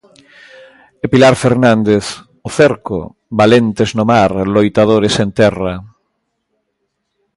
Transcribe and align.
E 1.03 1.05
Pilar 1.13 1.35
Fernández, 1.43 2.05
'O 2.17 2.49
cerco: 2.59 2.97
valentes 3.41 3.89
no 3.97 4.03
mar, 4.11 4.31
loitadores 4.55 5.15
en 5.23 5.29
terra'. 5.39 5.81